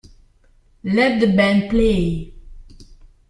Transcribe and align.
Let 0.83 1.19
the 1.19 1.27
Band 1.27 1.69
Play! 1.69 2.33